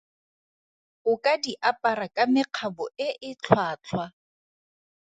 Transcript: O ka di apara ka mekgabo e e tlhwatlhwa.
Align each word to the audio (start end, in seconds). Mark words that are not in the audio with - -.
O 1.11 1.13
ka 1.23 1.33
di 1.43 1.53
apara 1.71 2.05
ka 2.15 2.23
mekgabo 2.33 2.85
e 3.07 3.09
e 3.29 3.31
tlhwatlhwa. 3.41 4.05